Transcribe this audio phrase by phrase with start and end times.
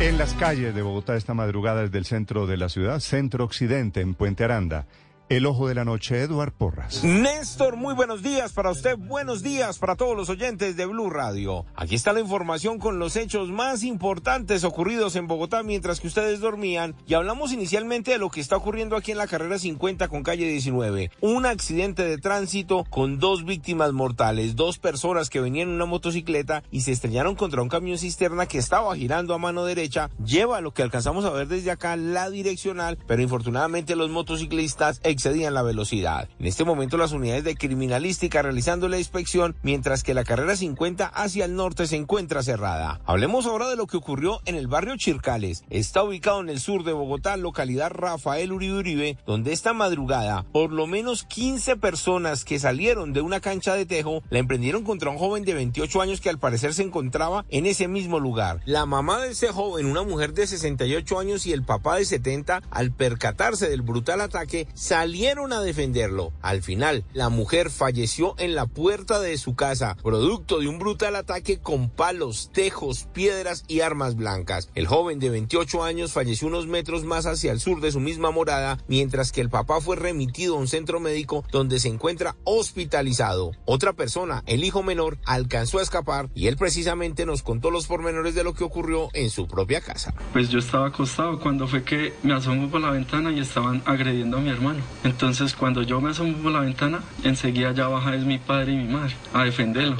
[0.00, 4.00] En las calles de Bogotá esta madrugada desde el centro de la ciudad, centro occidente
[4.00, 4.86] en Puente Aranda.
[5.28, 7.04] El ojo de la noche, Eduard Porras.
[7.04, 11.66] Néstor, muy buenos días para usted, buenos días para todos los oyentes de Blue Radio.
[11.76, 16.40] Aquí está la información con los hechos más importantes ocurridos en Bogotá mientras que ustedes
[16.40, 20.22] dormían y hablamos inicialmente de lo que está ocurriendo aquí en la carrera 50 con
[20.22, 21.10] calle 19.
[21.20, 26.62] Un accidente de tránsito con dos víctimas mortales, dos personas que venían en una motocicleta
[26.70, 30.08] y se estrellaron contra un camión cisterna que estaba girando a mano derecha.
[30.24, 35.52] Lleva lo que alcanzamos a ver desde acá la direccional, pero infortunadamente los motociclistas excedían
[35.52, 36.28] la velocidad.
[36.38, 41.06] En este momento las unidades de criminalística realizando la inspección, mientras que la carrera 50
[41.06, 43.00] hacia el norte se encuentra cerrada.
[43.04, 45.64] Hablemos ahora de lo que ocurrió en el barrio Chircales.
[45.70, 50.72] Está ubicado en el sur de Bogotá, localidad Rafael Uribe Uribe, donde esta madrugada por
[50.72, 55.18] lo menos 15 personas que salieron de una cancha de tejo la emprendieron contra un
[55.18, 58.60] joven de 28 años que al parecer se encontraba en ese mismo lugar.
[58.66, 62.62] La mamá de ese joven, una mujer de 68 años y el papá de 70,
[62.70, 66.34] al percatarse del brutal ataque, salieron salieron a defenderlo.
[66.42, 71.16] Al final, la mujer falleció en la puerta de su casa, producto de un brutal
[71.16, 74.68] ataque con palos, tejos, piedras y armas blancas.
[74.74, 78.32] El joven de 28 años falleció unos metros más hacia el sur de su misma
[78.32, 83.52] morada, mientras que el papá fue remitido a un centro médico donde se encuentra hospitalizado.
[83.64, 88.34] Otra persona, el hijo menor, alcanzó a escapar y él precisamente nos contó los pormenores
[88.34, 90.12] de lo que ocurrió en su propia casa.
[90.34, 94.36] Pues yo estaba acostado cuando fue que me asomo por la ventana y estaban agrediendo
[94.36, 94.82] a mi hermano.
[95.04, 98.76] Entonces cuando yo me asomo por la ventana, enseguida ya baja es mi padre y
[98.76, 99.96] mi madre a defenderlo.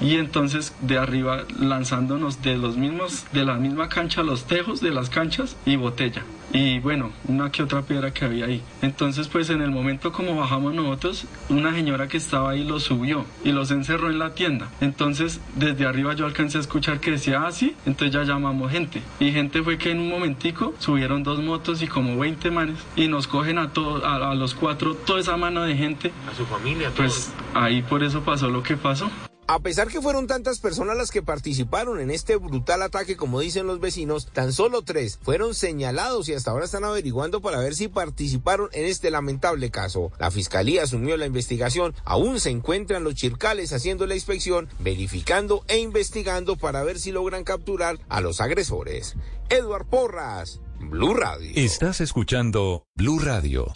[0.00, 4.90] Y entonces de arriba lanzándonos de los mismos, de la misma cancha, los tejos de
[4.90, 6.22] las canchas y botella.
[6.54, 8.62] Y bueno, una que otra piedra que había ahí.
[8.82, 13.24] Entonces pues en el momento como bajamos nosotros, una señora que estaba ahí los subió
[13.42, 14.68] y los encerró en la tienda.
[14.80, 19.02] Entonces desde arriba yo alcancé a escuchar que decía así, ah, entonces ya llamamos gente.
[19.18, 23.08] Y gente fue que en un momentico subieron dos motos y como 20 manes y
[23.08, 26.12] nos cogen a todos, a, los cuatro, toda esa mano de gente.
[26.30, 26.92] A su familia.
[26.96, 29.10] Pues ahí por eso pasó lo que pasó.
[29.48, 33.66] A pesar que fueron tantas personas las que participaron en este brutal ataque, como dicen
[33.66, 37.88] los vecinos, tan solo tres fueron señalados y hasta ahora están averiguando para ver si
[37.88, 40.10] participaron en este lamentable caso.
[40.18, 45.78] La fiscalía asumió la investigación, aún se encuentran los chircales haciendo la inspección, verificando e
[45.78, 49.16] investigando para ver si logran capturar a los agresores.
[49.50, 51.50] Eduard Porras, Blue Radio.
[51.54, 53.72] Estás escuchando Blue Radio.